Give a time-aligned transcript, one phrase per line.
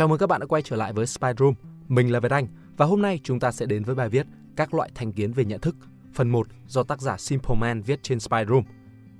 [0.00, 1.54] Chào mừng các bạn đã quay trở lại với Spy Room.
[1.88, 4.26] Mình là Việt Anh và hôm nay chúng ta sẽ đến với bài viết
[4.56, 5.76] Các loại thành kiến về nhận thức,
[6.14, 8.64] phần 1 do tác giả Simple Man viết trên Spy Room.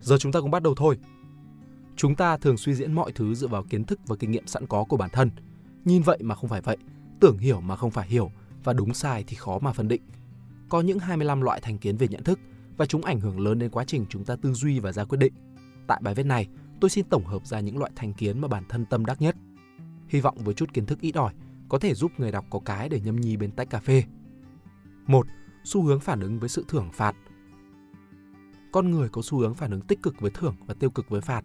[0.00, 0.98] Giờ chúng ta cùng bắt đầu thôi.
[1.96, 4.66] Chúng ta thường suy diễn mọi thứ dựa vào kiến thức và kinh nghiệm sẵn
[4.66, 5.30] có của bản thân.
[5.84, 6.76] Nhìn vậy mà không phải vậy,
[7.20, 8.30] tưởng hiểu mà không phải hiểu
[8.64, 10.02] và đúng sai thì khó mà phân định.
[10.68, 12.40] Có những 25 loại thành kiến về nhận thức
[12.76, 15.18] và chúng ảnh hưởng lớn đến quá trình chúng ta tư duy và ra quyết
[15.18, 15.32] định.
[15.86, 16.48] Tại bài viết này,
[16.80, 19.36] tôi xin tổng hợp ra những loại thành kiến mà bản thân tâm đắc nhất.
[20.08, 21.34] Hy vọng với chút kiến thức ít ỏi
[21.68, 24.04] có thể giúp người đọc có cái để nhâm nhi bên tách cà phê.
[25.06, 25.26] 1.
[25.64, 27.16] Xu hướng phản ứng với sự thưởng phạt.
[28.72, 31.20] Con người có xu hướng phản ứng tích cực với thưởng và tiêu cực với
[31.20, 31.44] phạt.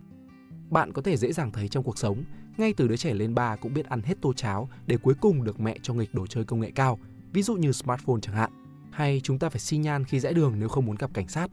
[0.69, 2.23] Bạn có thể dễ dàng thấy trong cuộc sống,
[2.57, 5.43] ngay từ đứa trẻ lên ba cũng biết ăn hết tô cháo để cuối cùng
[5.43, 6.99] được mẹ cho nghịch đồ chơi công nghệ cao,
[7.33, 8.51] ví dụ như smartphone chẳng hạn.
[8.91, 11.51] Hay chúng ta phải xi nhan khi rẽ đường nếu không muốn gặp cảnh sát.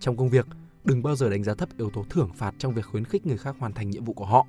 [0.00, 0.46] Trong công việc,
[0.84, 3.38] đừng bao giờ đánh giá thấp yếu tố thưởng phạt trong việc khuyến khích người
[3.38, 4.46] khác hoàn thành nhiệm vụ của họ.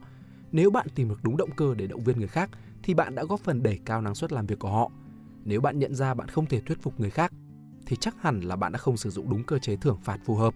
[0.51, 2.49] Nếu bạn tìm được đúng động cơ để động viên người khác
[2.83, 4.91] thì bạn đã góp phần đẩy cao năng suất làm việc của họ.
[5.45, 7.31] Nếu bạn nhận ra bạn không thể thuyết phục người khác
[7.85, 10.35] thì chắc hẳn là bạn đã không sử dụng đúng cơ chế thưởng phạt phù
[10.35, 10.53] hợp.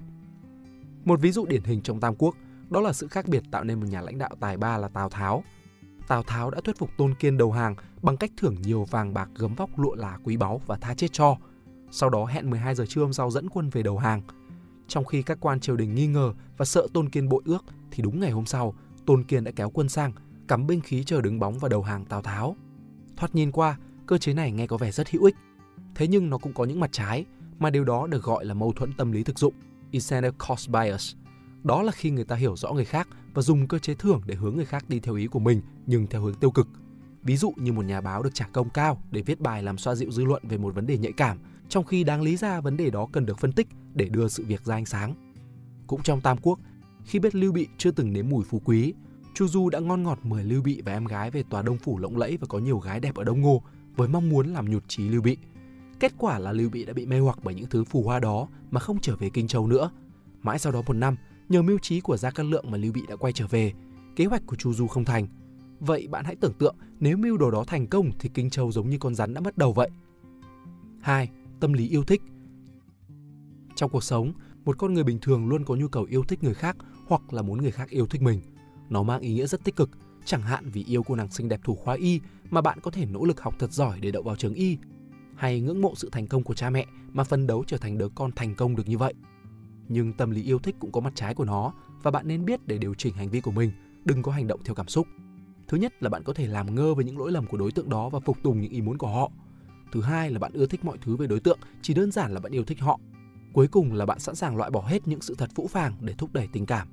[1.06, 2.36] Một ví dụ điển hình trong Tam Quốc
[2.70, 5.10] đó là sự khác biệt tạo nên một nhà lãnh đạo tài ba là Tào
[5.10, 5.44] Tháo.
[6.08, 9.30] Tào Tháo đã thuyết phục Tôn Kiên đầu hàng bằng cách thưởng nhiều vàng bạc
[9.36, 11.38] gấm vóc lụa là quý báu và tha chết cho.
[11.92, 14.22] Sau đó hẹn 12 giờ trưa hôm sau dẫn quân về đầu hàng–
[14.90, 18.04] trong khi các quan triều đình nghi ngờ và sợ Tôn Kiên bội ước thì
[18.04, 18.74] đúng ngày hôm sau,
[19.10, 20.12] Tôn Kiên đã kéo quân sang,
[20.48, 22.56] cắm binh khí chờ đứng bóng vào đầu hàng Tào Tháo.
[23.18, 25.36] Thoạt nhìn qua, cơ chế này nghe có vẻ rất hữu ích.
[25.96, 27.26] Thế nhưng nó cũng có những mặt trái,
[27.60, 29.54] mà điều đó được gọi là mâu thuẫn tâm lý thực dụng,
[29.92, 31.16] incentive cost bias.
[31.64, 34.36] Đó là khi người ta hiểu rõ người khác và dùng cơ chế thưởng để
[34.36, 36.68] hướng người khác đi theo ý của mình nhưng theo hướng tiêu cực.
[37.24, 39.96] Ví dụ như một nhà báo được trả công cao để viết bài làm xoa
[39.96, 41.38] dịu dư luận về một vấn đề nhạy cảm,
[41.70, 44.46] trong khi đáng lý ra vấn đề đó cần được phân tích để đưa sự
[44.46, 45.16] việc ra ánh sáng.
[45.88, 46.60] Cũng trong Tam Quốc,
[47.10, 48.94] khi biết Lưu Bị chưa từng nếm mùi phú quý,
[49.34, 52.00] Chu Du đã ngon ngọt mời Lưu Bị và em gái về tòa Đông phủ
[52.00, 53.62] lộng lẫy và có nhiều gái đẹp ở Đông Ngô
[53.96, 55.38] với mong muốn làm nhụt chí Lưu Bị.
[56.00, 58.48] Kết quả là Lưu Bị đã bị mê hoặc bởi những thứ phù hoa đó
[58.72, 59.92] mà không trở về Kinh Châu nữa.
[60.42, 61.16] Mãi sau đó một năm,
[61.50, 63.74] nhờ mưu trí của Gia Cát Lượng mà Lưu Bị đã quay trở về,
[64.16, 65.28] kế hoạch của Chu Du không thành.
[65.80, 68.90] Vậy bạn hãy tưởng tượng nếu mưu đồ đó thành công thì Kinh Châu giống
[68.90, 69.90] như con rắn đã mất đầu vậy.
[71.02, 71.30] 2.
[71.60, 72.22] Tâm lý yêu thích–
[73.80, 74.34] trong cuộc sống,
[74.66, 76.78] một con người bình thường luôn có nhu cầu yêu thích người khác
[77.10, 78.42] hoặc là muốn người khác yêu thích mình.
[78.90, 79.90] Nó mang ý nghĩa rất tích cực,
[80.26, 83.06] chẳng hạn vì yêu cô nàng xinh đẹp thủ khoa y mà bạn có thể
[83.06, 84.78] nỗ lực học thật giỏi để đậu vào trường y,
[85.36, 88.10] hay ngưỡng mộ sự thành công của cha mẹ mà phấn đấu trở thành đứa
[88.10, 89.14] con thành công được như vậy.
[89.88, 92.68] Nhưng tâm lý yêu thích cũng có mặt trái của nó và bạn nên biết
[92.68, 93.72] để điều chỉnh hành vi của mình,
[94.06, 95.08] đừng có hành động theo cảm xúc.
[95.68, 97.90] Thứ nhất là bạn có thể làm ngơ với những lỗi lầm của đối tượng
[97.90, 99.32] đó và phục tùng những ý muốn của họ.
[99.92, 102.40] Thứ hai là bạn ưa thích mọi thứ về đối tượng, chỉ đơn giản là
[102.40, 103.00] bạn yêu thích họ
[103.54, 106.14] Cuối cùng là bạn sẵn sàng loại bỏ hết những sự thật phũ phàng để
[106.14, 106.88] thúc đẩy tình cảm.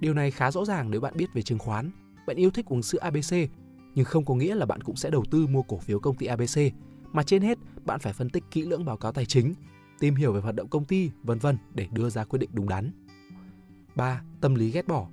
[0.00, 1.90] Điều này khá rõ ràng nếu bạn biết về chứng khoán.
[2.26, 3.34] Bạn yêu thích uống sữa ABC,
[3.94, 6.26] nhưng không có nghĩa là bạn cũng sẽ đầu tư mua cổ phiếu công ty
[6.26, 6.58] ABC,
[7.12, 9.54] mà trên hết bạn phải phân tích kỹ lưỡng báo cáo tài chính,
[9.98, 12.68] tìm hiểu về hoạt động công ty, vân vân để đưa ra quyết định đúng
[12.68, 12.90] đắn.
[13.96, 14.22] 3.
[14.40, 15.08] Tâm lý ghét bỏ.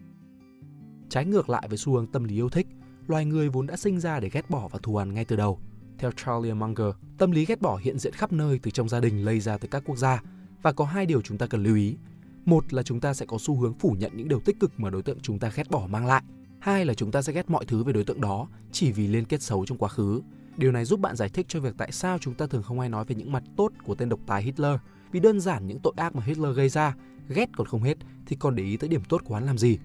[1.09, 2.67] Trái ngược lại với xu hướng tâm lý yêu thích,
[3.07, 5.59] loài người vốn đã sinh ra để ghét bỏ và thù hằn ngay từ đầu.
[5.97, 9.25] Theo Charlie Munger, tâm lý ghét bỏ hiện diện khắp nơi từ trong gia đình
[9.25, 10.21] lây ra tới các quốc gia,
[10.61, 11.97] và có hai điều chúng ta cần lưu ý.
[12.45, 14.89] Một là chúng ta sẽ có xu hướng phủ nhận những điều tích cực mà
[14.89, 16.23] đối tượng chúng ta ghét bỏ mang lại.
[16.59, 19.25] Hai là chúng ta sẽ ghét mọi thứ về đối tượng đó chỉ vì liên
[19.25, 20.21] kết xấu trong quá khứ.
[20.57, 22.89] Điều này giúp bạn giải thích cho việc tại sao chúng ta thường không hay
[22.89, 24.79] nói về những mặt tốt của tên độc tài Hitler.
[25.11, 26.95] Vì đơn giản những tội ác mà Hitler gây ra,
[27.29, 29.77] ghét còn không hết thì còn để ý tới điểm tốt của hắn làm gì.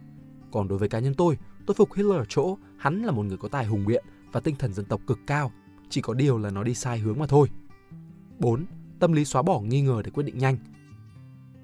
[0.53, 3.37] Còn đối với cá nhân tôi, tôi phục Hitler ở chỗ hắn là một người
[3.37, 5.53] có tài hùng biện và tinh thần dân tộc cực cao.
[5.91, 7.49] Chỉ có điều là nó đi sai hướng mà thôi.
[8.39, 8.65] 4
[9.03, 10.57] tâm lý xóa bỏ nghi ngờ để quyết định nhanh.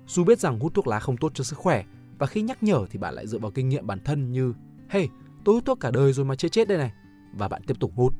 [0.06, 1.84] Dù biết rằng hút thuốc lá không tốt cho sức khỏe
[2.18, 4.54] và khi nhắc nhở thì bạn lại dựa vào kinh nghiệm bản thân như
[4.88, 5.08] Hey,
[5.44, 6.92] tôi hút thuốc cả đời rồi mà chưa chết đây này
[7.34, 8.14] và bạn tiếp tục hút.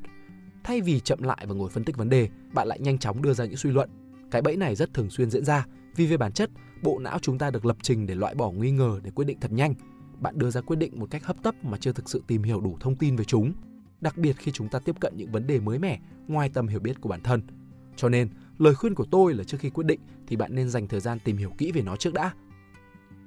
[0.65, 3.35] Thay vì chậm lại và ngồi phân tích vấn đề, bạn lại nhanh chóng đưa
[3.35, 3.91] ra những suy luận.
[4.31, 6.51] Cái bẫy này rất thường xuyên diễn ra vì về bản chất,
[6.83, 9.41] bộ não chúng ta được lập trình để loại bỏ nghi ngờ để quyết định
[9.41, 9.75] thật nhanh.
[10.19, 12.61] Bạn đưa ra quyết định một cách hấp tấp mà chưa thực sự tìm hiểu
[12.61, 13.53] đủ thông tin về chúng,
[14.01, 16.81] đặc biệt khi chúng ta tiếp cận những vấn đề mới mẻ ngoài tầm hiểu
[16.81, 17.43] biết của bản thân.
[17.97, 20.89] Cho nên, Lời khuyên của tôi là trước khi quyết định thì bạn nên dành
[20.89, 22.33] thời gian tìm hiểu kỹ về nó trước đã.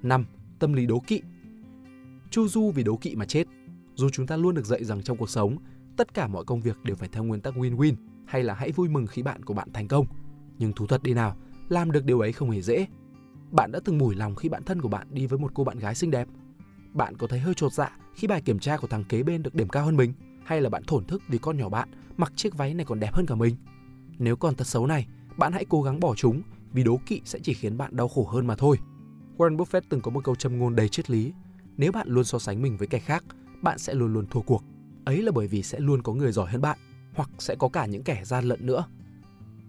[0.04, 0.26] 5.
[0.60, 1.22] Tâm lý đố kỵ
[2.30, 3.48] Chu du vì đố kỵ mà chết.
[3.96, 5.58] Dù chúng ta luôn được dạy rằng trong cuộc sống,
[5.98, 7.96] tất cả mọi công việc đều phải theo nguyên tắc win-win
[8.26, 10.06] hay là hãy vui mừng khi bạn của bạn thành công.
[10.60, 11.38] Nhưng thú thật đi nào,
[11.70, 12.88] làm được điều ấy không hề dễ.
[13.52, 15.80] Bạn đã từng mùi lòng khi bạn thân của bạn đi với một cô bạn
[15.80, 16.28] gái xinh đẹp.
[16.94, 19.56] Bạn có thấy hơi trột dạ khi bài kiểm tra của thằng kế bên được
[19.56, 20.14] điểm cao hơn mình?
[20.44, 23.14] Hay là bạn thổn thức vì con nhỏ bạn mặc chiếc váy này còn đẹp
[23.14, 23.56] hơn cả mình?
[24.20, 25.08] Nếu còn tật xấu này,
[25.38, 26.42] bạn hãy cố gắng bỏ chúng
[26.74, 28.78] vì đố kỵ sẽ chỉ khiến bạn đau khổ hơn mà thôi.
[29.38, 31.34] Warren Buffett từng có một câu châm ngôn đầy triết lý.
[31.78, 33.24] Nếu bạn luôn so sánh mình với kẻ khác,
[33.62, 34.64] bạn sẽ luôn luôn thua cuộc.
[35.06, 36.78] Ấy là bởi vì sẽ luôn có người giỏi hơn bạn
[37.14, 38.86] hoặc sẽ có cả những kẻ gian lận nữa.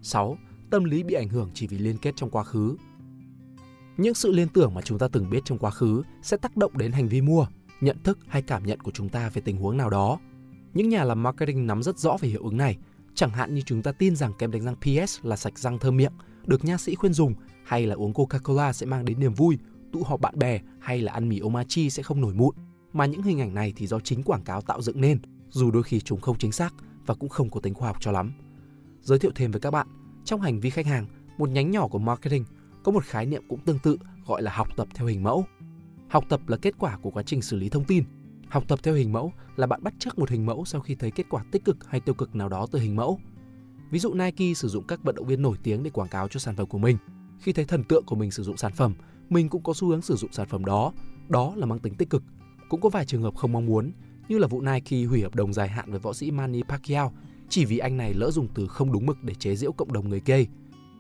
[0.03, 0.39] 6.
[0.71, 2.77] Tâm lý bị ảnh hưởng chỉ vì liên kết trong quá khứ.
[3.97, 6.79] Những sự liên tưởng mà chúng ta từng biết trong quá khứ sẽ tác động
[6.79, 7.47] đến hành vi mua,
[7.81, 10.19] nhận thức hay cảm nhận của chúng ta về tình huống nào đó.
[10.75, 12.79] Những nhà làm marketing nắm rất rõ về hiệu ứng này,
[13.15, 15.97] chẳng hạn như chúng ta tin rằng kem đánh răng PS là sạch răng thơm
[15.97, 16.13] miệng,
[16.47, 19.59] được nha sĩ khuyên dùng, hay là uống Coca-Cola sẽ mang đến niềm vui,
[19.93, 22.55] tụ họp bạn bè hay là ăn mì omachi sẽ không nổi mụn.
[22.93, 25.19] Mà những hình ảnh này thì do chính quảng cáo tạo dựng nên,
[25.51, 26.75] dù đôi khi chúng không chính xác
[27.07, 28.33] và cũng không có tính khoa học cho lắm.
[29.03, 29.87] Giới thiệu thêm với các bạn,
[30.25, 31.07] trong hành vi khách hàng,
[31.39, 32.45] một nhánh nhỏ của marketing
[32.85, 35.45] có một khái niệm cũng tương tự gọi là học tập theo hình mẫu.
[36.09, 38.05] Học tập là kết quả của quá trình xử lý thông tin.
[38.53, 41.11] Học tập theo hình mẫu là bạn bắt chước một hình mẫu sau khi thấy
[41.11, 43.19] kết quả tích cực hay tiêu cực nào đó từ hình mẫu.
[43.91, 46.41] Ví dụ Nike sử dụng các vận động viên nổi tiếng để quảng cáo cho
[46.41, 46.97] sản phẩm của mình.
[47.41, 48.95] Khi thấy thần tượng của mình sử dụng sản phẩm,
[49.31, 50.93] mình cũng có xu hướng sử dụng sản phẩm đó.
[51.29, 52.23] Đó là mang tính tích cực.
[52.69, 53.93] Cũng có vài trường hợp không mong muốn,
[54.29, 57.13] như là vụ Nike hủy hợp đồng dài hạn với võ sĩ Manny Pacquiao
[57.49, 60.09] chỉ vì anh này lỡ dùng từ không đúng mực để chế giễu cộng đồng
[60.09, 60.47] người gay.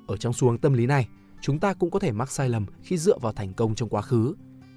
[0.06, 1.08] Ở trong xu hướng tâm lý này,
[1.40, 4.02] chúng ta cũng có thể mắc sai lầm khi dựa vào thành công trong quá
[4.02, 4.34] khứ.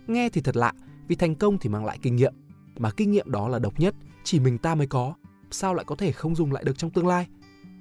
[0.08, 0.74] Nghe thì thật lạ,
[1.08, 2.34] vì thành công thì mang lại kinh nghiệm,
[2.78, 5.14] mà kinh nghiệm đó là độc nhất, chỉ mình ta mới có,
[5.52, 7.28] sao lại có thể không dùng lại được trong tương lai?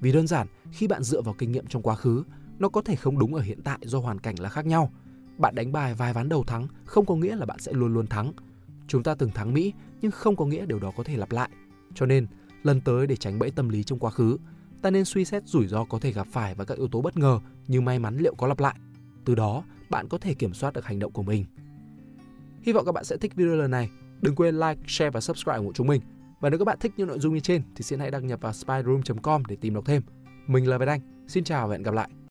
[0.00, 2.22] Vì đơn giản, khi bạn dựa vào kinh nghiệm trong quá khứ,
[2.58, 4.92] nó có thể không đúng ở hiện tại do hoàn cảnh là khác nhau.
[5.38, 8.06] Bạn đánh bài vài ván đầu thắng không có nghĩa là bạn sẽ luôn luôn
[8.06, 8.32] thắng.
[8.88, 11.50] Chúng ta từng thắng Mỹ nhưng không có nghĩa điều đó có thể lặp lại.
[11.94, 12.26] Cho nên,
[12.62, 14.36] lần tới để tránh bẫy tâm lý trong quá khứ,
[14.82, 17.16] ta nên suy xét rủi ro có thể gặp phải và các yếu tố bất
[17.16, 18.74] ngờ như may mắn liệu có lặp lại.
[19.24, 21.44] Từ đó, bạn có thể kiểm soát được hành động của mình.
[22.62, 23.90] Hy vọng các bạn sẽ thích video lần này.
[24.20, 26.00] Đừng quên like, share và subscribe ủng hộ chúng mình.
[26.40, 28.40] Và nếu các bạn thích những nội dung như trên thì xin hãy đăng nhập
[28.42, 30.02] vào spyroom.com để tìm đọc thêm.
[30.46, 31.00] Mình là Việt Anh.
[31.28, 32.08] Xin chào và hẹn gặp lại.